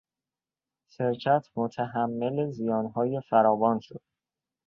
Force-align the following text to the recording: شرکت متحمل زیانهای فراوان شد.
شرکت 0.89 1.47
متحمل 1.55 2.51
زیانهای 2.51 3.21
فراوان 3.29 3.79
شد. 3.79 4.01